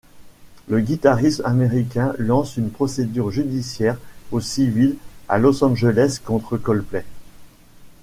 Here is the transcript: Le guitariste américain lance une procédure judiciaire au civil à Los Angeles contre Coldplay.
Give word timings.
Le 0.67 0.79
guitariste 0.81 1.43
américain 1.45 2.15
lance 2.17 2.57
une 2.57 2.71
procédure 2.71 3.29
judiciaire 3.29 3.99
au 4.31 4.39
civil 4.41 4.95
à 5.29 5.37
Los 5.37 5.63
Angeles 5.63 6.17
contre 6.25 6.57
Coldplay. 6.57 7.05